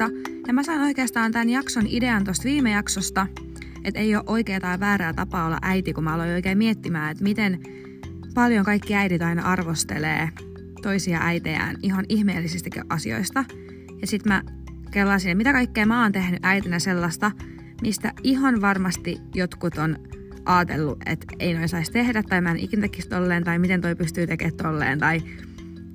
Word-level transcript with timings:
Moikissa! 0.00 0.30
Ja 0.46 0.52
mä 0.52 0.62
sain 0.62 0.80
oikeastaan 0.80 1.32
tämän 1.32 1.50
jakson 1.50 1.86
idean 1.86 2.24
tuosta 2.24 2.44
viime 2.44 2.70
jaksosta, 2.70 3.26
että 3.84 4.00
ei 4.00 4.16
ole 4.16 4.24
oikea 4.26 4.60
tai 4.60 4.80
väärää 4.80 5.12
tapaa 5.12 5.46
olla 5.46 5.58
äiti, 5.62 5.92
kun 5.92 6.04
mä 6.04 6.14
aloin 6.14 6.34
oikein 6.34 6.58
miettimään, 6.58 7.10
että 7.10 7.24
miten 7.24 7.60
paljon 8.34 8.64
kaikki 8.64 8.94
äidit 8.94 9.22
aina 9.22 9.42
arvostelee 9.42 10.28
toisia 10.82 11.18
äitejään 11.22 11.76
ihan 11.82 12.04
ihmeellisistäkin 12.08 12.82
asioista. 12.88 13.44
Ja 14.00 14.06
sitten 14.06 14.32
mä 14.32 14.42
kellasin, 14.90 15.30
että 15.30 15.36
mitä 15.36 15.52
kaikkea 15.52 15.86
mä 15.86 16.02
oon 16.02 16.12
tehnyt 16.12 16.40
äitinä 16.42 16.78
sellaista, 16.78 17.30
mistä 17.82 18.12
ihan 18.22 18.60
varmasti 18.60 19.20
jotkut 19.34 19.78
on 19.78 19.98
ajatellut, 20.44 20.98
että 21.06 21.26
ei 21.38 21.54
noin 21.54 21.68
saisi 21.68 21.92
tehdä, 21.92 22.22
tai 22.22 22.40
mä 22.40 22.50
en 22.50 22.58
ikinä 22.58 22.80
tekisi 22.80 23.08
tolleen, 23.08 23.44
tai 23.44 23.58
miten 23.58 23.80
toi 23.80 23.96
pystyy 23.96 24.26
tekemään 24.26 24.56
tolleen, 24.56 24.98
tai, 24.98 25.22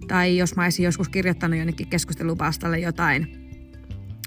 tai 0.08 0.38
jos 0.38 0.56
mä 0.56 0.64
olisin 0.64 0.86
joskus 0.86 1.10
kirjoittanut 1.10 1.58
jonnekin 1.60 1.88
keskustelupastalle 1.88 2.80
jotain, 2.80 3.39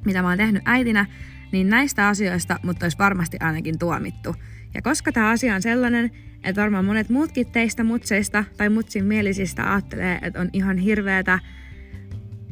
mitä 0.04 0.22
mä 0.22 0.28
oon 0.28 0.38
tehnyt 0.38 0.62
äitinä, 0.64 1.06
niin 1.52 1.68
näistä 1.68 2.08
asioista 2.08 2.58
mutta 2.62 2.84
olisi 2.84 2.98
varmasti 2.98 3.36
ainakin 3.40 3.78
tuomittu. 3.78 4.36
Ja 4.74 4.82
koska 4.82 5.12
tämä 5.12 5.30
asia 5.30 5.54
on 5.54 5.62
sellainen, 5.62 6.10
että 6.44 6.62
varmaan 6.62 6.84
monet 6.84 7.08
muutkin 7.08 7.46
teistä 7.46 7.84
mutseista 7.84 8.44
tai 8.56 8.68
mutsin 8.68 9.04
mielisistä 9.04 9.72
ajattelee, 9.72 10.18
että 10.22 10.40
on 10.40 10.50
ihan 10.52 10.78
hirveätä 10.78 11.38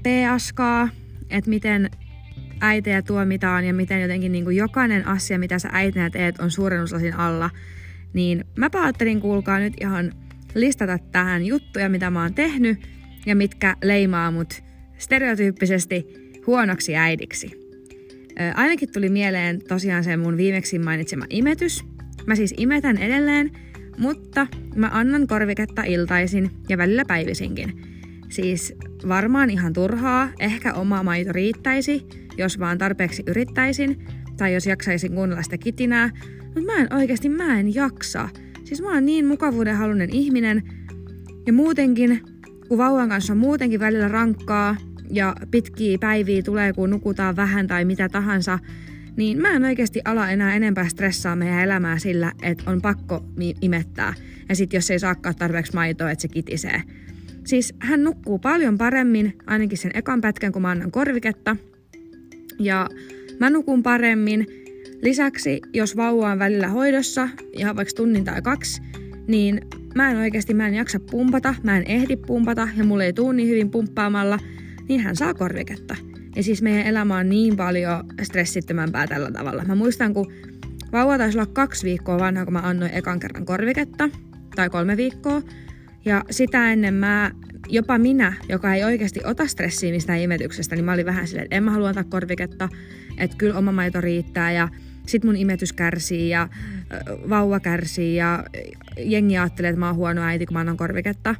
p-askaa, 0.02 0.88
että 1.30 1.50
miten 1.50 1.90
äitejä 2.60 3.02
tuomitaan 3.02 3.64
ja 3.64 3.74
miten 3.74 4.02
jotenkin 4.02 4.32
niin 4.32 4.44
kuin 4.44 4.56
jokainen 4.56 5.06
asia, 5.06 5.38
mitä 5.38 5.58
sä 5.58 5.68
äitinä 5.72 6.10
teet, 6.10 6.38
on 6.38 6.50
suurennuslasin 6.50 7.16
alla, 7.16 7.50
niin 8.12 8.44
mä 8.56 8.70
ajattelin 8.74 9.20
kuulkaa 9.20 9.58
nyt 9.58 9.74
ihan 9.80 10.12
listata 10.54 10.98
tähän 10.98 11.46
juttuja, 11.46 11.88
mitä 11.88 12.10
mä 12.10 12.22
oon 12.22 12.34
tehnyt 12.34 12.78
ja 13.26 13.36
mitkä 13.36 13.76
leimaa 13.82 14.30
mut 14.30 14.62
stereotyyppisesti 14.98 16.29
huonoksi 16.46 16.96
äidiksi. 16.96 17.50
Ainakin 18.54 18.92
tuli 18.92 19.08
mieleen 19.08 19.60
tosiaan 19.68 20.04
se 20.04 20.16
mun 20.16 20.36
viimeksi 20.36 20.78
mainitsema 20.78 21.24
imetys. 21.30 21.84
Mä 22.26 22.34
siis 22.34 22.54
imetän 22.56 22.96
edelleen, 22.96 23.50
mutta 23.98 24.46
mä 24.76 24.90
annan 24.92 25.26
korviketta 25.26 25.82
iltaisin 25.82 26.50
ja 26.68 26.78
välillä 26.78 27.04
päivisinkin. 27.04 27.72
Siis 28.28 28.74
varmaan 29.08 29.50
ihan 29.50 29.72
turhaa, 29.72 30.30
ehkä 30.38 30.74
oma 30.74 31.02
maito 31.02 31.32
riittäisi, 31.32 32.06
jos 32.38 32.58
vaan 32.58 32.78
tarpeeksi 32.78 33.22
yrittäisin, 33.26 34.06
tai 34.36 34.54
jos 34.54 34.66
jaksaisin 34.66 35.12
kuunnella 35.12 35.42
sitä 35.42 35.58
kitinää, 35.58 36.10
mutta 36.44 36.72
mä 36.72 36.76
en 36.76 36.94
oikeasti, 36.94 37.28
mä 37.28 37.60
en 37.60 37.74
jaksa. 37.74 38.28
Siis 38.64 38.82
mä 38.82 38.94
oon 38.94 39.06
niin 39.06 39.26
mukavuuden 39.26 39.76
halunen 39.76 40.14
ihminen, 40.14 40.62
ja 41.46 41.52
muutenkin, 41.52 42.20
kun 42.68 42.78
vauvan 42.78 43.08
kanssa 43.08 43.32
on 43.32 43.38
muutenkin 43.38 43.80
välillä 43.80 44.08
rankkaa, 44.08 44.76
ja 45.10 45.36
pitkiä 45.50 45.98
päiviä 45.98 46.42
tulee, 46.42 46.72
kun 46.72 46.90
nukutaan 46.90 47.36
vähän 47.36 47.66
tai 47.66 47.84
mitä 47.84 48.08
tahansa, 48.08 48.58
niin 49.16 49.40
mä 49.40 49.48
en 49.48 49.64
oikeasti 49.64 50.00
ala 50.04 50.30
enää 50.30 50.54
enempää 50.54 50.88
stressaa 50.88 51.36
meidän 51.36 51.64
elämää 51.64 51.98
sillä, 51.98 52.32
että 52.42 52.70
on 52.70 52.82
pakko 52.82 53.24
imettää. 53.62 54.14
Ja 54.48 54.56
sit 54.56 54.72
jos 54.72 54.90
ei 54.90 54.98
saakaan 54.98 55.36
tarpeeksi 55.36 55.74
maitoa, 55.74 56.10
että 56.10 56.22
se 56.22 56.28
kitisee. 56.28 56.82
Siis 57.44 57.74
hän 57.78 58.04
nukkuu 58.04 58.38
paljon 58.38 58.78
paremmin, 58.78 59.38
ainakin 59.46 59.78
sen 59.78 59.90
ekan 59.94 60.20
pätkän, 60.20 60.52
kun 60.52 60.62
mä 60.62 60.70
annan 60.70 60.90
korviketta. 60.90 61.56
Ja 62.58 62.88
mä 63.40 63.50
nukun 63.50 63.82
paremmin. 63.82 64.46
Lisäksi, 65.02 65.60
jos 65.72 65.96
vauva 65.96 66.32
on 66.32 66.38
välillä 66.38 66.68
hoidossa, 66.68 67.28
ihan 67.52 67.76
vaikka 67.76 67.94
tunnin 67.96 68.24
tai 68.24 68.42
kaksi, 68.42 68.82
niin 69.28 69.60
mä 69.94 70.10
en 70.10 70.16
oikeasti, 70.16 70.54
mä 70.54 70.68
en 70.68 70.74
jaksa 70.74 71.00
pumpata, 71.00 71.54
mä 71.62 71.76
en 71.76 71.84
ehdi 71.86 72.16
pumpata 72.16 72.68
ja 72.76 72.84
mulle 72.84 73.06
ei 73.06 73.12
tuu 73.12 73.32
niin 73.32 73.48
hyvin 73.48 73.70
pumppaamalla, 73.70 74.38
niin 74.90 75.00
hän 75.00 75.16
saa 75.16 75.34
korviketta. 75.34 75.96
Ja 76.36 76.42
siis 76.42 76.62
meidän 76.62 76.86
elämä 76.86 77.16
on 77.16 77.28
niin 77.28 77.56
paljon 77.56 78.04
stressittömämpää 78.22 79.06
tällä 79.06 79.30
tavalla. 79.30 79.64
Mä 79.64 79.74
muistan, 79.74 80.14
kun 80.14 80.32
vauva 80.92 81.18
taisi 81.18 81.38
olla 81.38 81.50
kaksi 81.52 81.84
viikkoa 81.84 82.18
vanha, 82.18 82.44
kun 82.44 82.52
mä 82.52 82.58
annoin 82.58 82.94
ekan 82.94 83.20
kerran 83.20 83.44
korviketta, 83.44 84.08
tai 84.56 84.70
kolme 84.70 84.96
viikkoa. 84.96 85.42
Ja 86.04 86.24
sitä 86.30 86.72
ennen 86.72 86.94
mä, 86.94 87.30
jopa 87.68 87.98
minä, 87.98 88.32
joka 88.48 88.74
ei 88.74 88.84
oikeasti 88.84 89.20
ota 89.24 89.46
stressiä 89.46 89.92
mistään 89.92 90.20
imetyksestä, 90.20 90.76
niin 90.76 90.84
mä 90.84 90.92
olin 90.92 91.06
vähän 91.06 91.26
silleen, 91.26 91.44
että 91.44 91.56
en 91.56 91.64
mä 91.64 91.70
halua 91.70 91.88
antaa 91.88 92.04
korviketta, 92.04 92.68
että 93.18 93.36
kyllä 93.36 93.58
oma 93.58 93.72
maito 93.72 94.00
riittää 94.00 94.52
ja 94.52 94.68
sit 95.06 95.24
mun 95.24 95.36
imetys 95.36 95.72
kärsii 95.72 96.28
ja 96.28 96.48
vauva 97.28 97.60
kärsii 97.60 98.16
ja 98.16 98.44
jengi 98.98 99.38
ajattelee, 99.38 99.68
että 99.68 99.80
mä 99.80 99.86
oon 99.86 99.96
huono 99.96 100.22
äiti, 100.22 100.46
kun 100.46 100.54
mä 100.54 100.60
annan 100.60 100.76
korviketta. 100.76 101.34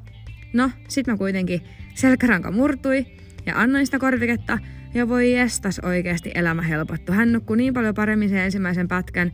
No, 0.52 0.70
sit 0.88 1.06
mä 1.06 1.16
kuitenkin 1.16 1.60
selkäranka 1.94 2.50
murtui 2.50 3.06
ja 3.46 3.60
annoin 3.60 3.86
sitä 3.86 3.98
korviketta 3.98 4.58
ja 4.94 5.08
voi 5.08 5.32
jestas 5.32 5.78
oikeasti 5.78 6.30
elämä 6.34 6.62
helpottu. 6.62 7.12
Hän 7.12 7.32
nukkui 7.32 7.56
niin 7.56 7.74
paljon 7.74 7.94
paremmin 7.94 8.28
sen 8.28 8.38
ensimmäisen 8.38 8.88
pätkän 8.88 9.32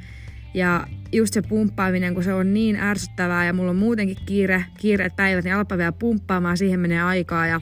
ja 0.55 0.87
just 1.13 1.35
se 1.35 1.43
pumppaaminen, 1.43 2.15
kun 2.15 2.23
se 2.23 2.35
on 2.35 2.55
niin 2.55 2.77
ärsyttävää 2.77 3.47
ja 3.47 3.53
mulla 3.53 3.71
on 3.71 3.77
muutenkin 3.77 4.17
kiire, 4.27 4.65
kiireet 4.79 5.17
päivät, 5.17 5.45
niin 5.45 5.55
alpa 5.55 5.79
vielä 5.79 5.93
pumppaamaan, 5.93 6.57
siihen 6.57 6.81
menee 6.81 7.03
aikaa. 7.03 7.47
Ja 7.47 7.61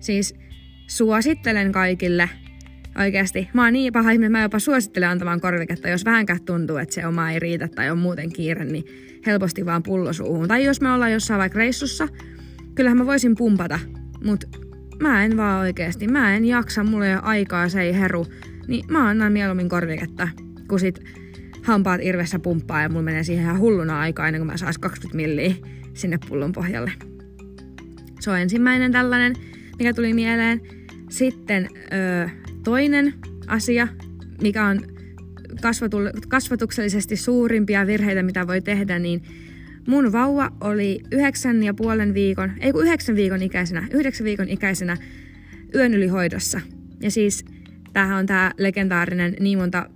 siis 0.00 0.34
suosittelen 0.86 1.72
kaikille 1.72 2.30
oikeasti. 2.98 3.48
Mä 3.52 3.64
oon 3.64 3.72
niin 3.72 3.92
paha 3.92 4.10
ihminen, 4.10 4.32
mä 4.32 4.42
jopa 4.42 4.58
suosittelen 4.58 5.08
antamaan 5.08 5.40
korviketta, 5.40 5.88
jos 5.88 6.04
vähänkään 6.04 6.44
tuntuu, 6.44 6.76
että 6.76 6.94
se 6.94 7.06
oma 7.06 7.30
ei 7.30 7.38
riitä 7.38 7.68
tai 7.68 7.90
on 7.90 7.98
muuten 7.98 8.32
kiire, 8.32 8.64
niin 8.64 8.84
helposti 9.26 9.66
vaan 9.66 9.82
pullosuuhun. 9.82 10.48
Tai 10.48 10.64
jos 10.64 10.80
me 10.80 10.92
ollaan 10.92 11.12
jossain 11.12 11.38
vaikka 11.38 11.58
reissussa, 11.58 12.08
kyllähän 12.74 12.98
mä 12.98 13.06
voisin 13.06 13.34
pumpata, 13.36 13.80
mutta 14.24 14.46
mä 15.08 15.24
en 15.24 15.36
vaan 15.36 15.60
oikeasti, 15.60 16.08
mä 16.08 16.36
en 16.36 16.44
jaksa, 16.44 16.84
mulla 16.84 17.06
ei 17.06 17.14
ole 17.14 17.22
aikaa, 17.22 17.68
se 17.68 17.80
ei 17.82 17.94
heru, 17.94 18.26
niin 18.66 18.84
mä 18.90 19.08
annan 19.08 19.32
mieluummin 19.32 19.68
korviketta, 19.68 20.28
kun 20.68 20.80
sit 20.80 21.04
hampaat 21.62 22.00
irvessä 22.02 22.38
pumppaa 22.38 22.82
ja 22.82 22.88
mulla 22.88 23.02
menee 23.02 23.24
siihen 23.24 23.44
ihan 23.44 23.58
hulluna 23.58 24.00
aikaa 24.00 24.28
ennen 24.28 24.40
kuin 24.40 24.46
mä 24.46 24.56
sais 24.56 24.78
20 24.78 25.16
milliä 25.16 25.54
sinne 25.94 26.18
pullon 26.28 26.52
pohjalle. 26.52 26.92
Se 28.20 28.30
on 28.30 28.38
ensimmäinen 28.38 28.92
tällainen, 28.92 29.34
mikä 29.78 29.94
tuli 29.94 30.12
mieleen. 30.12 30.60
Sitten 31.10 31.68
ö, 31.74 32.28
toinen 32.64 33.14
asia, 33.46 33.88
mikä 34.42 34.66
on 34.66 34.80
kasvatuksellisesti 36.28 37.16
suurimpia 37.16 37.86
virheitä, 37.86 38.22
mitä 38.22 38.46
voi 38.46 38.60
tehdä, 38.60 38.98
niin 38.98 39.22
mun 39.88 40.12
vauva 40.12 40.52
oli 40.60 41.00
yhdeksän 41.12 41.62
ja 41.62 41.74
puolen 41.74 42.14
viikon, 42.14 42.52
ei 42.60 42.72
kun 42.72 42.82
yhdeksän 42.82 43.16
viikon 43.16 43.42
ikäisenä, 43.42 43.88
yhdeksän 43.92 44.24
viikon 44.24 44.48
ikäisenä 44.48 44.96
yön 45.74 45.94
yli 45.94 46.06
hoidossa. 46.06 46.60
Ja 47.00 47.10
siis 47.10 47.44
tämähän 47.92 48.18
on 48.18 48.26
tämä 48.26 48.52
legendaarinen 48.58 49.36
niin 49.40 49.58
monta 49.58 49.90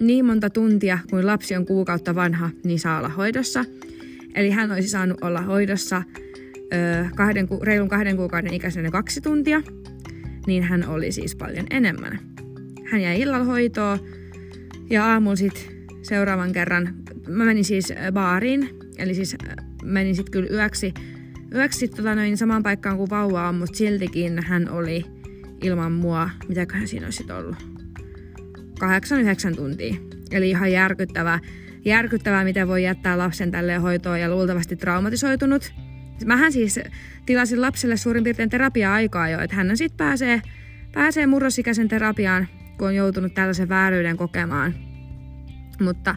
niin 0.00 0.24
monta 0.24 0.50
tuntia, 0.50 0.98
kuin 1.10 1.26
lapsi 1.26 1.56
on 1.56 1.66
kuukautta 1.66 2.14
vanha, 2.14 2.50
niin 2.64 2.78
saa 2.78 2.98
olla 2.98 3.08
hoidossa. 3.08 3.64
Eli 4.34 4.50
hän 4.50 4.72
olisi 4.72 4.88
saanut 4.88 5.18
olla 5.20 5.40
hoidossa 5.40 6.02
ö, 6.72 7.06
kahden, 7.16 7.48
reilun 7.62 7.88
kahden 7.88 8.16
kuukauden 8.16 8.54
ikäisenä 8.54 8.90
kaksi 8.90 9.20
tuntia, 9.20 9.62
niin 10.46 10.62
hän 10.62 10.88
oli 10.88 11.12
siis 11.12 11.36
paljon 11.36 11.66
enemmän. 11.70 12.18
Hän 12.90 13.00
jäi 13.00 13.20
illalla 13.20 13.44
hoitoon 13.44 13.98
ja 14.90 15.06
aamulla 15.06 15.36
sitten 15.36 15.62
seuraavan 16.02 16.52
kerran, 16.52 16.94
mä 17.28 17.44
menin 17.44 17.64
siis 17.64 17.92
baariin, 18.12 18.70
eli 18.98 19.14
siis 19.14 19.36
menin 19.84 20.16
sitten 20.16 20.32
kyllä 20.32 20.48
yöksi, 20.50 20.94
yöksi 21.54 21.88
tota 21.88 22.14
noin 22.14 22.36
samaan 22.36 22.62
paikkaan 22.62 22.96
kuin 22.96 23.10
vauva 23.10 23.48
on, 23.48 23.54
mutta 23.54 23.78
siltikin 23.78 24.42
hän 24.44 24.70
oli 24.70 25.04
ilman 25.62 25.92
mua, 25.92 26.30
mitäköhän 26.48 26.88
siinä 26.88 27.06
olisi 27.06 27.32
ollut 27.32 27.56
8-9 29.52 29.56
tuntia. 29.56 29.94
Eli 30.30 30.50
ihan 30.50 30.72
järkyttävää. 30.72 31.40
Järkyttävää, 31.84 32.44
miten 32.44 32.68
voi 32.68 32.82
jättää 32.82 33.18
lapsen 33.18 33.50
tälle 33.50 33.76
hoitoon 33.76 34.20
ja 34.20 34.30
luultavasti 34.30 34.76
traumatisoitunut. 34.76 35.72
Mähän 36.24 36.52
siis 36.52 36.80
tilasin 37.26 37.60
lapselle 37.60 37.96
suurin 37.96 38.24
piirtein 38.24 38.50
terapia-aikaa 38.50 39.28
jo, 39.28 39.40
että 39.40 39.56
hän 39.56 39.76
sitten 39.76 39.96
pääsee, 39.96 40.42
pääsee 40.92 41.26
murrosikäisen 41.26 41.88
terapiaan, 41.88 42.48
kun 42.78 42.88
on 42.88 42.94
joutunut 42.94 43.34
tällaisen 43.34 43.68
vääryyden 43.68 44.16
kokemaan. 44.16 44.74
Mutta 45.80 46.14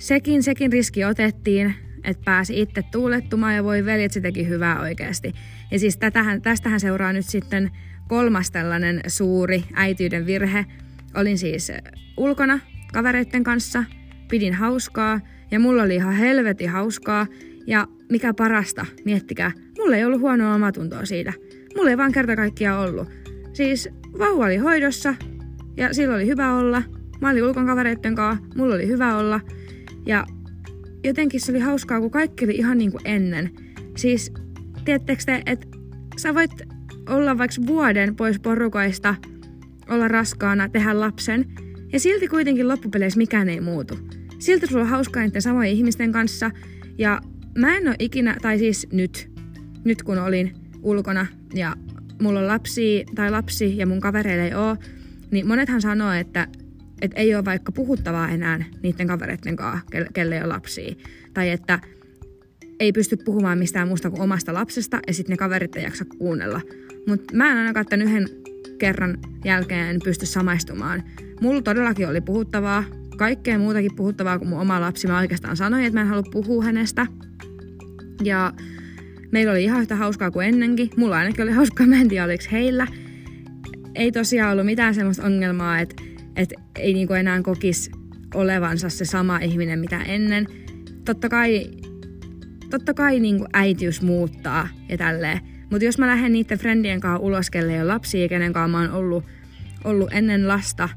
sekin, 0.00 0.42
sekin 0.42 0.72
riski 0.72 1.04
otettiin, 1.04 1.74
että 2.04 2.22
pääsi 2.24 2.60
itse 2.60 2.82
tuulettumaan 2.92 3.54
ja 3.54 3.64
voi 3.64 3.84
veljet 3.84 4.12
se 4.12 4.20
teki 4.20 4.48
hyvää 4.48 4.80
oikeasti. 4.80 5.32
Ja 5.70 5.78
siis 5.78 5.96
tätähän, 5.96 6.42
tästähän 6.42 6.80
seuraa 6.80 7.12
nyt 7.12 7.26
sitten 7.26 7.70
kolmas 8.08 8.50
tällainen 8.50 9.00
suuri 9.06 9.64
äityyden 9.74 10.26
virhe, 10.26 10.66
Olin 11.14 11.38
siis 11.38 11.72
ulkona 12.16 12.60
kavereiden 12.92 13.44
kanssa, 13.44 13.84
pidin 14.28 14.54
hauskaa 14.54 15.20
ja 15.50 15.60
mulla 15.60 15.82
oli 15.82 15.94
ihan 15.94 16.14
helveti 16.14 16.66
hauskaa. 16.66 17.26
Ja 17.66 17.86
mikä 18.10 18.34
parasta, 18.34 18.86
miettikää, 19.04 19.52
mulla 19.78 19.96
ei 19.96 20.04
ollut 20.04 20.20
huonoa 20.20 20.54
omatuntoa 20.54 21.04
siitä. 21.04 21.32
Mulla 21.76 21.90
ei 21.90 21.98
vaan 21.98 22.12
kerta 22.12 22.36
kaikkiaan 22.36 22.88
ollut. 22.88 23.08
Siis 23.52 23.88
vauva 24.18 24.44
oli 24.44 24.56
hoidossa 24.56 25.14
ja 25.76 25.94
sillä 25.94 26.14
oli 26.14 26.26
hyvä 26.26 26.54
olla. 26.54 26.82
Mä 27.20 27.30
olin 27.30 27.44
ulkon 27.44 27.66
kavereiden 27.66 28.14
kanssa, 28.14 28.44
mulla 28.56 28.74
oli 28.74 28.86
hyvä 28.86 29.16
olla. 29.16 29.40
Ja 30.06 30.26
jotenkin 31.04 31.40
se 31.40 31.52
oli 31.52 31.60
hauskaa, 31.60 32.00
kun 32.00 32.10
kaikki 32.10 32.44
oli 32.44 32.54
ihan 32.54 32.78
niin 32.78 32.90
kuin 32.90 33.02
ennen. 33.04 33.50
Siis, 33.96 34.32
tiedättekö 34.84 35.22
te, 35.26 35.42
että 35.46 35.66
sä 36.16 36.34
voit 36.34 36.50
olla 37.08 37.38
vaikka 37.38 37.66
vuoden 37.66 38.16
pois 38.16 38.40
porukoista– 38.40 39.14
olla 39.90 40.08
raskaana, 40.08 40.68
tehdä 40.68 41.00
lapsen, 41.00 41.44
ja 41.92 42.00
silti 42.00 42.28
kuitenkin 42.28 42.68
loppupeleissä 42.68 43.18
mikään 43.18 43.48
ei 43.48 43.60
muutu. 43.60 43.98
Silti 44.38 44.66
sulla 44.66 44.82
on 44.82 44.88
hauskaa 44.88 45.22
niiden 45.22 45.42
samojen 45.42 45.72
ihmisten 45.72 46.12
kanssa, 46.12 46.50
ja 46.98 47.20
mä 47.58 47.76
en 47.76 47.88
ole 47.88 47.96
ikinä, 47.98 48.36
tai 48.42 48.58
siis 48.58 48.86
nyt, 48.92 49.30
nyt 49.84 50.02
kun 50.02 50.18
olin 50.18 50.54
ulkona 50.82 51.26
ja 51.54 51.76
mulla 52.22 52.40
on 52.40 52.46
lapsi 52.46 53.04
tai 53.14 53.30
lapsi 53.30 53.76
ja 53.76 53.86
mun 53.86 54.00
kavereilla 54.00 54.44
ei 54.44 54.54
ole, 54.54 54.78
niin 55.30 55.46
monethan 55.46 55.80
sanoo, 55.80 56.12
että, 56.12 56.48
että 57.00 57.20
ei 57.20 57.34
ole 57.34 57.44
vaikka 57.44 57.72
puhuttavaa 57.72 58.28
enää 58.28 58.64
niiden 58.82 59.06
kavereiden 59.06 59.56
kanssa, 59.56 59.86
kelle 60.12 60.36
ei 60.36 60.42
ole 60.42 60.48
lapsia. 60.48 60.94
Tai 61.34 61.50
että 61.50 61.80
ei 62.80 62.92
pysty 62.92 63.16
puhumaan 63.16 63.58
mistään 63.58 63.88
muusta 63.88 64.10
kuin 64.10 64.22
omasta 64.22 64.54
lapsesta 64.54 65.00
ja 65.06 65.14
sitten 65.14 65.32
ne 65.32 65.36
kaverit 65.36 65.76
ei 65.76 65.84
jaksa 65.84 66.04
kuunnella. 66.04 66.60
Mutta 67.06 67.36
mä 67.36 67.52
en 67.52 67.58
ainakaan 67.58 67.86
tämän 67.86 68.06
yhden 68.06 68.28
kerran 68.78 69.18
jälkeen 69.44 70.00
pysty 70.04 70.26
samaistumaan. 70.26 71.02
Mulla 71.40 71.62
todellakin 71.62 72.08
oli 72.08 72.20
puhuttavaa, 72.20 72.84
kaikkea 73.16 73.58
muutakin 73.58 73.96
puhuttavaa 73.96 74.38
kuin 74.38 74.48
mun 74.48 74.60
oma 74.60 74.80
lapsi. 74.80 75.06
Mä 75.06 75.18
oikeastaan 75.18 75.56
sanoin, 75.56 75.84
että 75.84 75.98
mä 75.98 76.00
en 76.00 76.08
halua 76.08 76.30
puhua 76.32 76.64
hänestä. 76.64 77.06
Ja 78.24 78.52
meillä 79.32 79.52
oli 79.52 79.64
ihan 79.64 79.80
yhtä 79.80 79.96
hauskaa 79.96 80.30
kuin 80.30 80.48
ennenkin. 80.48 80.90
Mulla 80.96 81.16
ainakin 81.16 81.42
oli 81.42 81.52
hauskaa, 81.52 81.86
mä 81.86 82.00
en 82.00 82.08
tiedä 82.08 82.24
oliko 82.24 82.44
heillä. 82.52 82.86
Ei 83.94 84.12
tosiaan 84.12 84.52
ollut 84.52 84.66
mitään 84.66 84.94
semmoista 84.94 85.22
ongelmaa, 85.22 85.80
että, 85.80 86.02
että 86.36 86.54
ei 86.78 86.92
niinku 86.92 87.12
enää 87.12 87.42
kokisi 87.42 87.90
olevansa 88.34 88.88
se 88.88 89.04
sama 89.04 89.38
ihminen 89.38 89.78
mitä 89.78 90.02
ennen. 90.02 90.46
Totta 91.04 91.28
kai, 91.28 91.70
totta 92.70 92.94
kai 92.94 93.20
niinku 93.20 93.46
äitiys 93.52 94.02
muuttaa 94.02 94.68
ja 94.88 94.98
tälleen. 94.98 95.40
Mutta 95.70 95.84
jos 95.84 95.98
mä 95.98 96.06
lähden 96.06 96.32
niiden 96.32 96.58
friendien 96.58 97.00
kanssa 97.00 97.18
ulos, 97.18 97.50
kelle 97.50 97.72
ei 97.72 97.80
ole 97.80 97.92
lapsia, 97.92 98.28
kenen 98.28 98.52
kanssa 98.52 98.68
mä 98.68 98.80
oon 98.80 98.92
ollut, 98.92 99.24
ollut 99.84 100.12
ennen 100.12 100.48
lasta 100.48 100.88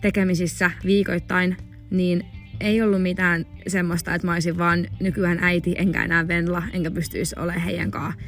tekemisissä 0.00 0.70
viikoittain, 0.84 1.56
niin 1.90 2.24
ei 2.60 2.82
ollut 2.82 3.02
mitään 3.02 3.44
semmoista, 3.68 4.14
että 4.14 4.26
mä 4.26 4.32
olisin 4.32 4.58
vaan 4.58 4.86
nykyään 5.00 5.38
äiti, 5.42 5.74
enkä 5.78 6.04
enää 6.04 6.28
venla, 6.28 6.62
enkä 6.72 6.90
pystyisi 6.90 7.34
olemaan 7.38 7.64
heidän 7.64 7.90
kanssa. 7.90 8.20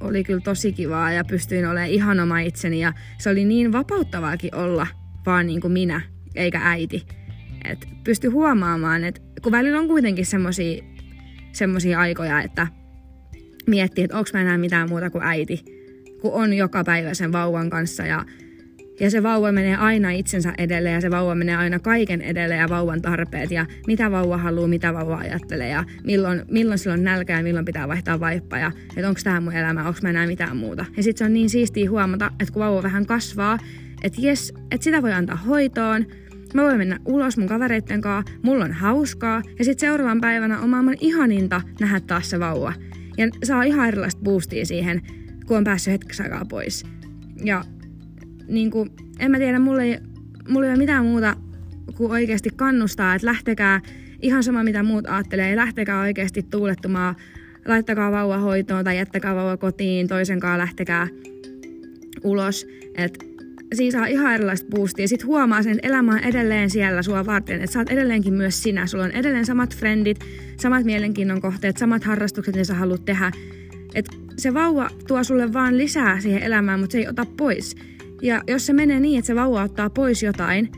Oli 0.00 0.24
kyllä 0.24 0.40
tosi 0.40 0.72
kivaa 0.72 1.12
ja 1.12 1.24
pystyin 1.24 1.66
olemaan 1.66 1.90
ihan 1.90 2.20
oma 2.20 2.40
itseni 2.40 2.80
ja 2.80 2.92
se 3.18 3.30
oli 3.30 3.44
niin 3.44 3.72
vapauttavaakin 3.72 4.54
olla 4.54 4.86
vaan 5.26 5.46
niin 5.46 5.60
kuin 5.60 5.72
minä, 5.72 6.00
eikä 6.34 6.60
äiti. 6.64 7.06
Et 7.64 7.88
pysty 8.04 8.28
huomaamaan, 8.28 9.04
että 9.04 9.20
kun 9.42 9.52
välillä 9.52 9.78
on 9.78 9.88
kuitenkin 9.88 10.26
semmoisia 11.52 11.98
aikoja, 12.00 12.42
että 12.42 12.66
miettii, 13.66 14.04
että 14.04 14.18
onko 14.18 14.30
mä 14.32 14.40
enää 14.40 14.58
mitään 14.58 14.88
muuta 14.88 15.10
kuin 15.10 15.24
äiti, 15.24 15.64
kun 16.20 16.32
on 16.32 16.54
joka 16.54 16.84
päivä 16.84 17.14
sen 17.14 17.32
vauvan 17.32 17.70
kanssa 17.70 18.06
ja 18.06 18.24
ja 19.00 19.10
se 19.10 19.22
vauva 19.22 19.52
menee 19.52 19.76
aina 19.76 20.10
itsensä 20.10 20.54
edelle 20.58 20.90
ja 20.90 21.00
se 21.00 21.10
vauva 21.10 21.34
menee 21.34 21.56
aina 21.56 21.78
kaiken 21.78 22.22
edelle 22.22 22.54
ja 22.54 22.68
vauvan 22.68 23.02
tarpeet 23.02 23.50
ja 23.50 23.66
mitä 23.86 24.10
vauva 24.10 24.38
haluaa, 24.38 24.68
mitä 24.68 24.94
vauva 24.94 25.16
ajattelee 25.16 25.68
ja 25.68 25.84
milloin, 26.04 26.42
milloin 26.50 26.78
sillä 26.78 26.94
on 26.94 27.04
nälkä 27.04 27.36
ja 27.36 27.42
milloin 27.42 27.64
pitää 27.64 27.88
vaihtaa 27.88 28.20
vaippa 28.20 28.58
ja 28.58 28.72
että 28.96 29.08
onko 29.08 29.20
tämä 29.24 29.40
mun 29.40 29.52
elämä, 29.52 29.88
onko 29.88 30.00
mä 30.02 30.10
enää 30.10 30.26
mitään 30.26 30.56
muuta. 30.56 30.84
Ja 30.96 31.02
sitten 31.02 31.18
se 31.18 31.24
on 31.24 31.32
niin 31.32 31.50
siistiä 31.50 31.90
huomata, 31.90 32.30
että 32.40 32.52
kun 32.52 32.62
vauva 32.62 32.82
vähän 32.82 33.06
kasvaa, 33.06 33.58
että 34.02 34.20
jes, 34.20 34.54
että 34.70 34.84
sitä 34.84 35.02
voi 35.02 35.12
antaa 35.12 35.36
hoitoon, 35.36 36.06
Mä 36.54 36.62
voin 36.62 36.78
mennä 36.78 36.98
ulos 37.04 37.36
mun 37.38 37.48
kavereitten 37.48 38.00
kanssa, 38.00 38.34
mulla 38.42 38.64
on 38.64 38.72
hauskaa 38.72 39.42
ja 39.58 39.64
sitten 39.64 39.88
seuraavan 39.88 40.20
päivänä 40.20 40.60
on 40.60 40.70
maailman 40.70 40.96
ihaninta 41.00 41.60
nähdä 41.80 42.00
taas 42.00 42.30
se 42.30 42.40
vauva. 42.40 42.72
Ja 43.16 43.28
saa 43.44 43.62
ihan 43.62 43.88
erilaista 43.88 44.22
boostia 44.24 44.66
siihen, 44.66 45.02
kun 45.46 45.56
on 45.56 45.64
päässyt 45.64 45.92
hetkeksi 45.92 46.22
aikaa 46.22 46.44
pois. 46.44 46.84
Ja 47.44 47.64
niin 48.48 48.70
kuin, 48.70 48.90
en 49.18 49.30
mä 49.30 49.38
tiedä, 49.38 49.58
mulla 49.58 49.82
ei, 49.82 49.98
mulla 50.48 50.66
ei 50.66 50.72
ole 50.72 50.78
mitään 50.78 51.04
muuta 51.04 51.36
kuin 51.96 52.10
oikeasti 52.10 52.50
kannustaa, 52.56 53.14
että 53.14 53.26
lähtekää 53.26 53.80
ihan 54.22 54.42
sama 54.42 54.64
mitä 54.64 54.82
muut 54.82 55.06
ajattelee, 55.06 55.56
lähtekää 55.56 56.00
oikeasti 56.00 56.42
tuulettumaan, 56.42 57.14
laittakaa 57.66 58.12
vauva 58.12 58.38
hoitoon 58.38 58.84
tai 58.84 58.96
jättäkää 58.96 59.34
vauva 59.34 59.56
kotiin, 59.56 60.08
toisenkaan 60.08 60.58
lähtekää 60.58 61.08
ulos. 62.24 62.66
Et 62.94 63.28
siinä 63.74 63.98
saa 63.98 64.06
ihan 64.06 64.34
erilaista 64.34 64.68
boostia. 64.70 65.08
Sitten 65.08 65.26
huomaa 65.26 65.62
sen, 65.62 65.72
että 65.72 65.88
elämä 65.88 66.12
on 66.12 66.18
edelleen 66.18 66.70
siellä 66.70 67.02
sua 67.02 67.26
varten. 67.26 67.60
Että 67.60 67.72
sä 67.72 67.78
oot 67.78 67.90
edelleenkin 67.90 68.34
myös 68.34 68.62
sinä. 68.62 68.86
Sulla 68.86 69.04
on 69.04 69.10
edelleen 69.10 69.46
samat 69.46 69.76
frendit, 69.76 70.18
samat 70.56 70.84
mielenkiinnon 70.84 71.40
kohteet, 71.40 71.76
samat 71.76 72.04
harrastukset, 72.04 72.54
mitä 72.54 72.64
sä 72.64 72.74
haluat 72.74 73.04
tehdä. 73.04 73.32
Et 73.94 74.06
se 74.36 74.54
vauva 74.54 74.90
tuo 75.06 75.24
sulle 75.24 75.52
vaan 75.52 75.78
lisää 75.78 76.20
siihen 76.20 76.42
elämään, 76.42 76.80
mutta 76.80 76.92
se 76.92 76.98
ei 76.98 77.08
ota 77.08 77.26
pois. 77.36 77.76
Ja 78.22 78.42
jos 78.46 78.66
se 78.66 78.72
menee 78.72 79.00
niin, 79.00 79.18
että 79.18 79.26
se 79.26 79.34
vauva 79.34 79.62
ottaa 79.62 79.90
pois 79.90 80.22
jotain, 80.22 80.68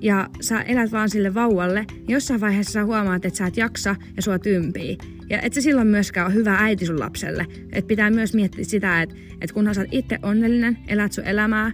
ja 0.00 0.28
sä 0.40 0.62
elät 0.62 0.92
vaan 0.92 1.10
sille 1.10 1.34
vauvalle, 1.34 1.84
niin 1.90 2.10
jossain 2.10 2.40
vaiheessa 2.40 2.72
sä 2.72 2.84
huomaat, 2.84 3.24
että 3.24 3.38
sä 3.38 3.46
et 3.46 3.56
jaksa 3.56 3.96
ja 4.16 4.22
sua 4.22 4.38
tympii. 4.38 4.98
Ja 5.30 5.40
et 5.40 5.52
se 5.52 5.60
silloin 5.60 5.86
myöskään 5.86 6.26
ole 6.26 6.34
hyvä 6.34 6.56
äiti 6.60 6.86
sun 6.86 7.00
lapselle. 7.00 7.46
Et 7.72 7.86
pitää 7.86 8.10
myös 8.10 8.34
miettiä 8.34 8.64
sitä, 8.64 9.02
että 9.02 9.14
et 9.40 9.52
kunhan 9.52 9.74
sä 9.74 9.80
oot 9.80 9.88
itse 9.92 10.18
onnellinen, 10.22 10.78
elät 10.88 11.12
sun 11.12 11.24
elämää, 11.24 11.72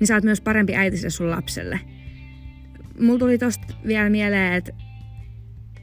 niin 0.00 0.06
sä 0.06 0.14
oot 0.14 0.24
myös 0.24 0.40
parempi 0.40 0.76
äiti 0.76 0.96
sille 0.96 1.10
sun 1.10 1.30
lapselle. 1.30 1.80
Mulla 3.00 3.18
tuli 3.18 3.38
tosta 3.38 3.74
vielä 3.86 4.10
mieleen, 4.10 4.52
että 4.52 4.72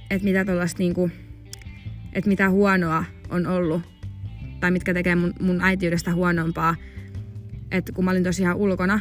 et 0.09 0.23
mitä 0.23 0.45
tollasta 0.45 0.79
niinku, 0.79 1.11
että 2.13 2.29
mitä 2.29 2.49
huonoa 2.49 3.05
on 3.29 3.47
ollut, 3.47 3.81
tai 4.59 4.71
mitkä 4.71 4.93
tekee 4.93 5.15
mun, 5.15 5.33
mun 5.41 5.61
äitiydestä 5.61 6.13
huonompaa, 6.13 6.75
että 7.71 7.91
kun 7.91 8.05
mä 8.05 8.11
olin 8.11 8.23
tosiaan 8.23 8.57
ulkona, 8.57 8.99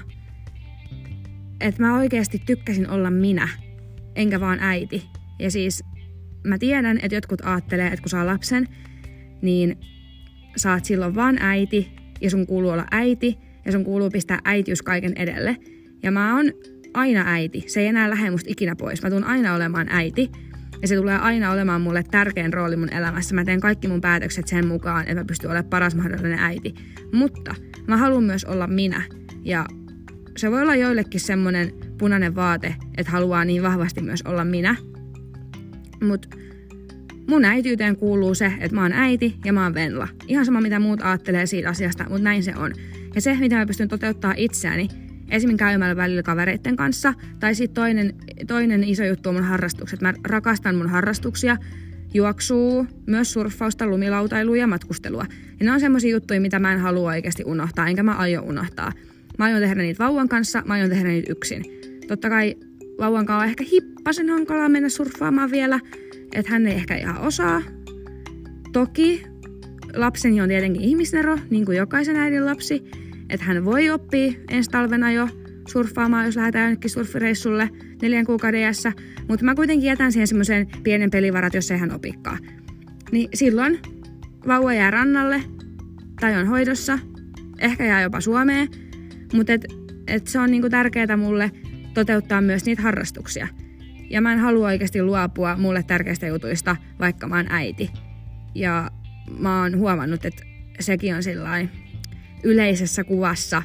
että 1.61 1.83
mä 1.83 1.99
oikeasti 1.99 2.43
tykkäsin 2.47 2.91
olla 2.91 3.11
minä, 3.11 3.49
enkä 4.15 4.41
vaan 4.41 4.59
äiti. 4.61 5.05
Ja 5.39 5.51
siis 5.51 5.85
mä 6.45 6.59
tiedän, 6.59 6.99
että 7.03 7.15
jotkut 7.15 7.41
ajattelee, 7.45 7.87
että 7.87 8.03
kun 8.03 8.11
saa 8.11 8.27
lapsen, 8.27 8.69
niin 9.43 9.79
saat 10.57 10.85
silloin 10.85 11.15
vaan 11.15 11.39
äiti 11.41 11.93
ja 12.21 12.31
sun 12.31 12.47
kuuluu 12.47 12.71
olla 12.71 12.87
äiti 12.91 13.39
ja 13.65 13.73
sun 13.73 13.85
kuuluu 13.85 14.11
pistää 14.11 14.39
äitiys 14.45 14.83
kaiken 14.83 15.13
edelle. 15.17 15.57
Ja 16.03 16.11
mä 16.11 16.37
oon 16.37 16.53
aina 16.95 17.25
äiti. 17.27 17.65
Se 17.67 17.81
ei 17.81 17.87
enää 17.87 18.11
lähde 18.11 18.31
musta 18.31 18.51
ikinä 18.51 18.77
pois. 18.77 19.03
Mä 19.03 19.11
tuun 19.11 19.25
aina 19.25 19.55
olemaan 19.55 19.87
äiti. 19.91 20.31
Ja 20.83 20.89
se 20.89 20.97
tulee 20.97 21.19
aina 21.19 21.51
olemaan 21.51 21.81
mulle 21.81 22.03
tärkein 22.11 22.53
rooli 22.53 22.77
mun 22.77 22.93
elämässä. 22.93 23.35
Mä 23.35 23.45
teen 23.45 23.61
kaikki 23.61 23.89
mun 23.89 24.01
päätökset 24.01 24.49
sen 24.49 24.67
mukaan, 24.67 25.03
että 25.03 25.15
mä 25.15 25.25
pystyn 25.25 25.51
olemaan 25.51 25.71
paras 25.71 25.95
mahdollinen 25.95 26.39
äiti. 26.39 26.75
Mutta 27.13 27.55
mä 27.87 27.97
haluan 27.97 28.25
myös 28.25 28.45
olla 28.45 28.67
minä. 28.67 29.03
Ja 29.45 29.67
se 30.37 30.51
voi 30.51 30.63
olla 30.63 30.75
joillekin 30.75 31.21
semmonen 31.21 31.73
punainen 31.99 32.35
vaate, 32.35 32.75
että 32.97 33.13
haluaa 33.13 33.45
niin 33.45 33.63
vahvasti 33.63 34.03
myös 34.03 34.23
olla 34.23 34.45
minä. 34.45 34.77
Mutta 36.03 36.29
mun 37.29 37.45
äitiyteen 37.45 37.97
kuuluu 37.97 38.35
se, 38.35 38.53
että 38.61 38.75
mä 38.75 38.83
oon 38.83 38.93
äiti 38.93 39.37
ja 39.45 39.53
mä 39.53 39.63
oon 39.63 39.75
Venla. 39.75 40.09
Ihan 40.27 40.45
sama 40.45 40.61
mitä 40.61 40.81
muut 40.81 41.01
ajattelee 41.03 41.47
siitä 41.47 41.69
asiasta, 41.69 42.05
mutta 42.05 42.23
näin 42.23 42.43
se 42.43 42.57
on. 42.57 42.73
Ja 43.15 43.21
se, 43.21 43.37
mitä 43.41 43.57
mä 43.57 43.67
pystyn 43.67 43.89
toteuttaa 43.89 44.35
itseäni, 44.37 44.89
esimerkiksi 45.31 45.59
käymällä 45.59 45.97
välillä 45.97 46.23
kavereiden 46.23 46.77
kanssa, 46.77 47.15
tai 47.41 47.55
sitten 47.55 47.75
toinen, 47.75 48.15
toinen 48.47 48.85
iso 48.85 49.05
juttu 49.05 49.29
on 49.29 49.35
mun 49.35 49.45
harrastukset. 49.45 50.01
Mä 50.01 50.15
rakastan 50.25 50.75
mun 50.75 50.89
harrastuksia, 50.89 51.57
juoksuu, 52.15 52.87
myös 53.07 53.33
surffausta, 53.33 53.87
lumilautailua 53.87 54.57
ja 54.57 54.67
matkustelua. 54.67 55.25
Ja 55.61 55.67
ne 55.67 55.73
on 55.73 55.81
semmoisia 55.81 56.11
juttuja, 56.11 56.41
mitä 56.41 56.59
mä 56.59 56.73
en 56.73 56.81
halua 56.81 57.11
oikeasti 57.11 57.45
unohtaa, 57.47 57.89
enkä 57.89 58.03
mä 58.03 58.15
aio 58.15 58.43
unohtaa. 58.43 58.93
Mä 59.39 59.45
aion 59.45 59.61
tehdä 59.61 59.83
niitä 59.83 60.05
vauvan 60.05 60.29
kanssa, 60.29 60.63
mä 60.67 60.75
aion 60.75 60.91
tehdä 60.91 61.09
niitä 61.09 61.33
yksin. 61.33 61.65
Totta 62.09 62.29
kai 62.29 62.55
vauvan 62.99 63.27
kanssa 63.27 63.43
on 63.43 63.49
ehkä 63.49 63.65
hippasen 63.73 64.31
hankalaa 64.31 64.69
mennä 64.69 64.89
surffaamaan 64.89 65.51
vielä, 65.51 65.81
että 66.33 66.53
hän 66.53 66.67
ei 66.67 66.75
ehkä 66.75 66.97
ihan 66.97 67.19
osaa. 67.19 67.63
Toki 68.73 69.23
lapseni 69.95 70.41
on 70.41 70.49
tietenkin 70.49 70.83
ihmisnero, 70.83 71.39
niin 71.51 71.65
kuin 71.65 71.79
jokaisen 71.79 72.17
äidin 72.17 72.47
lapsi, 72.47 72.91
että 73.31 73.47
hän 73.47 73.65
voi 73.65 73.91
oppia 73.91 74.33
ensi 74.51 74.71
talvena 74.71 75.13
jo 75.13 75.29
surffaamaan, 75.69 76.27
jos 76.27 76.37
lähdetään 76.37 76.65
jonnekin 76.65 76.91
surfireissulle 76.91 77.71
neljän 78.03 78.27
kuukauden 78.27 78.61
iässä, 78.61 78.93
mutta 79.29 79.45
mä 79.45 79.55
kuitenkin 79.55 79.87
jätän 79.87 80.13
siihen 80.13 80.27
semmoisen 80.27 80.67
pienen 80.83 81.11
pelivarat, 81.11 81.55
jos 81.55 81.71
ei 81.71 81.79
hän 81.79 81.95
opikkaa. 81.95 82.39
Niin 83.13 83.29
silloin 83.35 83.79
vauva 84.47 84.75
jää 84.75 84.91
rannalle 84.91 85.43
tai 86.21 86.37
on 86.37 86.47
hoidossa, 86.47 86.99
ehkä 87.59 87.85
jää 87.85 88.03
jopa 88.03 88.21
Suomeen, 88.21 88.69
mutta 89.33 89.53
et, 89.53 89.65
et 90.07 90.27
se 90.27 90.39
on 90.39 90.51
niinku 90.51 90.71
tärkeää 90.71 91.17
mulle 91.17 91.51
toteuttaa 91.95 92.41
myös 92.41 92.65
niitä 92.65 92.83
harrastuksia. 92.83 93.49
Ja 94.11 94.21
mä 94.21 94.33
en 94.33 94.39
halua 94.39 94.67
oikeasti 94.67 95.03
luopua 95.03 95.57
mulle 95.57 95.83
tärkeistä 95.83 96.27
jutuista, 96.27 96.77
vaikka 96.99 97.29
mä 97.29 97.37
oon 97.37 97.47
äiti. 97.51 97.91
Ja 98.55 98.91
mä 99.39 99.63
oon 99.63 99.79
huomannut, 99.79 100.25
että 100.25 100.43
sekin 100.81 101.15
on 101.15 101.23
sillain 101.23 101.71
yleisessä 102.43 103.05
kuvassa 103.05 103.63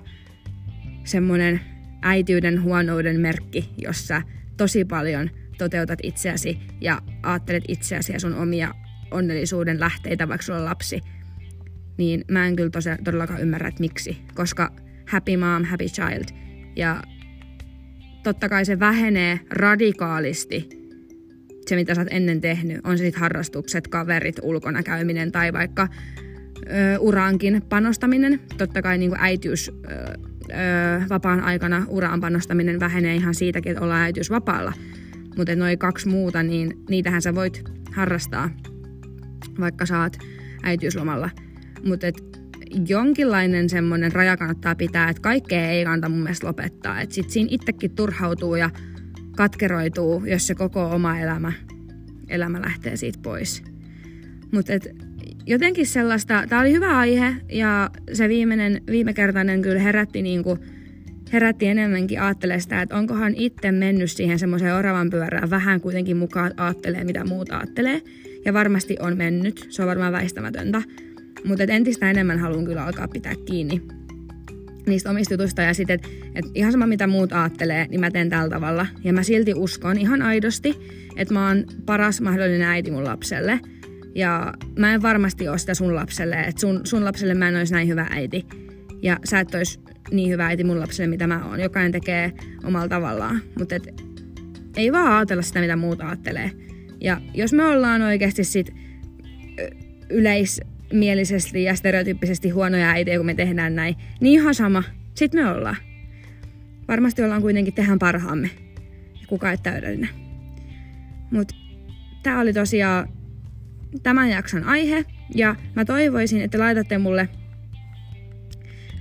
semmoinen 1.04 1.62
äityyden 2.02 2.64
huonouden 2.64 3.20
merkki, 3.20 3.70
jossa 3.78 4.22
tosi 4.58 4.86
paljon 4.86 5.30
toteutat 5.58 6.00
itseäsi 6.04 6.60
ja 6.82 7.02
ajattelet 7.24 7.64
itseäsi 7.68 8.14
ja 8.14 8.20
sun 8.20 8.36
omia 8.36 8.74
onnellisuuden 9.12 9.80
lähteitä, 9.80 10.28
vaikka 10.28 10.46
sulla 10.46 10.60
on 10.60 10.66
lapsi, 10.66 11.02
niin 11.98 12.26
mä 12.32 12.48
en 12.48 12.56
kyllä 12.56 12.70
tosi, 12.70 12.90
todellakaan 13.04 13.42
ymmärrä, 13.42 13.68
että 13.68 13.82
miksi. 13.82 14.18
Koska 14.36 14.72
happy 15.10 15.38
mom, 15.38 15.64
happy 15.64 15.86
child. 15.86 16.26
Ja 16.76 17.04
totta 18.24 18.50
kai 18.50 18.66
se 18.66 18.80
vähenee 18.80 19.40
radikaalisti 19.50 20.70
se, 21.68 21.76
mitä 21.76 21.96
sä 21.96 22.02
oot 22.02 22.08
ennen 22.12 22.42
tehnyt. 22.42 22.82
On 22.84 22.98
se 22.98 23.04
sitten 23.04 23.22
harrastukset, 23.22 23.88
kaverit, 23.88 24.40
ulkona 24.42 24.84
käyminen 24.84 25.32
tai 25.32 25.54
vaikka 25.54 25.88
uraankin 27.00 27.62
panostaminen. 27.70 28.40
Totta 28.58 28.82
kai 28.82 28.98
niin 28.98 29.10
kuin 29.10 29.22
äitiys 29.22 29.70
ö, 29.70 29.94
ö, 29.94 30.54
vapaan 31.10 31.40
aikana 31.40 31.86
uraan 31.88 32.22
panostaminen 32.22 32.80
vähenee 32.80 33.16
ihan 33.16 33.36
siitäkin, 33.36 33.72
että 33.72 33.84
ollaan 33.84 34.02
äitiysvapaalla. 34.02 34.74
Mutta 35.38 35.56
noin 35.56 35.80
kaksi 35.80 36.08
muuta, 36.10 36.44
niin 36.44 36.74
niitähän 36.90 37.22
sä 37.22 37.36
voit 37.36 37.64
harrastaa, 37.92 38.50
vaikka 39.60 39.86
saat 39.86 40.18
äitiyslomalla. 40.64 41.30
Mutta 41.86 42.08
jonkinlainen 42.88 43.70
semmoinen 43.70 44.12
raja 44.12 44.38
kannattaa 44.38 44.76
pitää, 44.76 45.10
että 45.10 45.22
kaikkea 45.22 45.70
ei 45.70 45.86
kannata 45.86 46.10
mun 46.10 46.20
mielestä 46.20 46.48
lopettaa. 46.48 47.02
Että 47.02 47.16
sit 47.16 47.30
siinä 47.30 47.48
itsekin 47.52 47.96
turhautuu 47.96 48.56
ja 48.56 48.70
katkeroituu, 49.36 50.26
jos 50.26 50.48
se 50.48 50.56
koko 50.56 50.86
oma 50.86 51.20
elämä, 51.20 51.54
elämä 52.28 52.62
lähtee 52.62 52.96
siitä 52.96 53.20
pois. 53.24 53.64
Mutta 54.52 54.74
jotenkin 55.46 55.88
sellaista, 55.88 56.44
tämä 56.50 56.62
oli 56.62 56.72
hyvä 56.72 56.98
aihe 56.98 57.36
ja 57.52 57.90
se 58.14 58.30
viimeinen, 58.30 58.82
viimekertainen 58.88 59.62
kyllä 59.62 59.80
herätti 59.80 60.22
niinku, 60.22 60.58
herätti 61.34 61.68
enemmänkin 61.68 62.22
ajattelee 62.22 62.60
sitä, 62.60 62.82
että 62.82 62.96
onkohan 62.96 63.34
itse 63.36 63.72
mennyt 63.72 64.12
siihen 64.12 64.40
semmoiseen 64.40 64.76
oravan 64.76 65.10
pyörään 65.10 65.50
vähän 65.50 65.82
kuitenkin 65.82 66.18
mukaan 66.18 66.54
ajattelee, 66.58 67.04
mitä 67.04 67.26
muut 67.26 67.52
ajattelee. 67.52 68.02
Ja 68.46 68.54
varmasti 68.54 68.98
on 69.00 69.18
mennyt, 69.18 69.66
se 69.70 69.82
on 69.82 69.88
varmaan 69.88 70.14
väistämätöntä. 70.14 70.82
Mutta 71.46 71.64
entistä 71.64 72.10
enemmän 72.10 72.40
haluan 72.40 72.66
kyllä 72.66 72.86
alkaa 72.86 73.08
pitää 73.08 73.34
kiinni 73.46 73.82
niistä 74.86 75.10
omista 75.10 75.34
jutuista 75.34 75.62
ja 75.62 75.74
sitten, 75.74 75.94
että 75.94 76.08
et 76.36 76.46
ihan 76.56 76.72
sama 76.72 76.88
mitä 76.88 77.08
muut 77.08 77.34
ajattelee, 77.34 77.88
niin 77.90 78.00
mä 78.00 78.12
teen 78.12 78.30
tällä 78.30 78.50
tavalla. 78.50 78.88
Ja 79.04 79.14
mä 79.14 79.24
silti 79.24 79.54
uskon 79.54 79.98
ihan 79.98 80.22
aidosti, 80.22 80.80
että 81.18 81.34
mä 81.34 81.48
oon 81.48 81.64
paras 81.86 82.22
mahdollinen 82.22 82.68
äiti 82.68 82.92
mun 82.92 83.04
lapselle. 83.04 83.60
Ja 84.16 84.54
mä 84.80 84.94
en 84.94 85.02
varmasti 85.02 85.48
ole 85.48 85.58
sitä 85.58 85.74
sun 85.74 85.96
lapselle, 85.96 86.36
että 86.36 86.62
sun, 86.62 86.82
sun 86.84 87.06
lapselle 87.06 87.34
mä 87.34 87.48
en 87.48 87.56
olisi 87.56 87.74
näin 87.74 87.88
hyvä 87.88 88.08
äiti. 88.10 88.46
Ja 89.02 89.18
sä 89.26 89.40
et 89.40 89.56
olisi 89.56 89.80
niin 90.12 90.30
hyvä 90.30 90.48
äiti 90.48 90.64
mun 90.64 90.80
lapselle, 90.80 91.10
mitä 91.10 91.28
mä 91.28 91.46
oon. 91.46 91.60
Jokainen 91.60 91.92
tekee 91.92 92.32
omalla 92.64 92.88
tavallaan. 92.88 93.42
Mutta 93.60 93.76
ei 94.78 94.92
vaan 94.92 95.18
ajatella 95.18 95.42
sitä, 95.42 95.60
mitä 95.60 95.76
muut 95.76 96.02
ajattelee. 96.02 96.52
Ja 97.02 97.22
jos 97.34 97.54
me 97.54 97.66
ollaan 97.66 98.02
oikeasti 98.02 98.44
sit 98.44 98.74
yleis 100.10 100.62
mielisesti 100.94 101.64
ja 101.64 101.76
stereotyyppisesti 101.76 102.50
huonoja 102.50 102.90
äitiä, 102.90 103.18
kun 103.18 103.26
me 103.26 103.34
tehdään 103.34 103.76
näin, 103.76 103.96
niin 104.22 104.42
ihan 104.42 104.56
sama. 104.56 104.84
Sitten 105.16 105.44
me 105.44 105.50
ollaan. 105.50 105.76
Varmasti 106.88 107.24
ollaan 107.24 107.42
kuitenkin 107.42 107.74
tehdään 107.74 108.00
parhaamme. 108.00 108.50
Kuka 109.28 109.52
ei 109.52 109.58
täydellinen. 109.58 110.10
Mutta 111.32 111.56
tämä 112.24 112.40
oli 112.40 112.54
tosiaan 112.54 113.10
tämän 114.04 114.30
jakson 114.30 114.64
aihe. 114.64 115.06
Ja 115.36 115.56
mä 115.76 115.86
toivoisin, 115.86 116.42
että 116.42 116.60
laitatte 116.60 116.98
mulle 116.98 117.30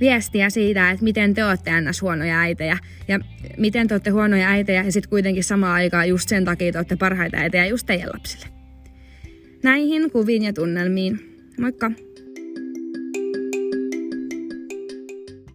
viestiä 0.00 0.50
siitä, 0.50 0.90
että 0.90 1.04
miten 1.04 1.34
te 1.34 1.44
olette 1.44 1.70
aina 1.70 1.90
huonoja 2.02 2.40
äitejä 2.40 2.78
ja 3.08 3.20
miten 3.58 3.88
te 3.88 3.94
olette 3.94 4.10
huonoja 4.10 4.48
äitejä 4.48 4.82
ja 4.82 4.92
sitten 4.92 5.10
kuitenkin 5.10 5.44
samaan 5.44 5.74
aikaan 5.74 6.08
just 6.08 6.28
sen 6.28 6.44
takia 6.44 6.72
te 6.72 6.78
olette 6.78 6.96
parhaita 6.96 7.36
äitejä 7.36 7.66
just 7.66 7.86
teidän 7.86 8.10
lapsille. 8.14 8.46
Näihin 9.62 10.10
kuviin 10.10 10.42
ja 10.42 10.52
tunnelmiin 10.52 11.32
Moikka! 11.60 11.90